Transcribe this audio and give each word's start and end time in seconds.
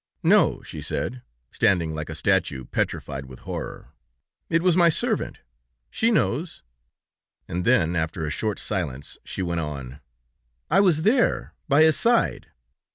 'No,' 0.23 0.63
she 0.63 0.81
said, 0.81 1.21
standing 1.51 1.93
like 1.93 2.09
a 2.09 2.15
statue 2.15 2.65
petrified 2.65 3.25
with 3.27 3.41
horror. 3.41 3.89
'It 4.49 4.63
was 4.63 4.75
my 4.75 4.89
servant... 4.89 5.37
she 5.91 6.09
knows.' 6.09 6.63
And 7.47 7.65
then, 7.65 7.95
after 7.95 8.25
a 8.25 8.31
short 8.31 8.57
silence, 8.57 9.19
she 9.23 9.43
went 9.43 9.61
on: 9.61 9.99
'I 10.71 10.79
was 10.79 11.01
there... 11.03 11.53
by 11.69 11.83
his 11.83 11.99
side.' 11.99 12.47